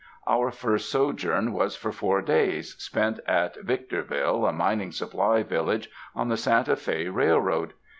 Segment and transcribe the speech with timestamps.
[0.25, 5.91] Our first sojourn was for four days, spent at Victor ville, a mining supply village
[6.15, 7.73] on the Santa Fe Rail road.